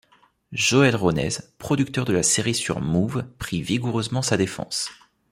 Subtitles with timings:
[0.53, 1.29] Joël Ronez,
[1.59, 4.89] producteur de la série sur Mouv', prit vigoureusement sa défense.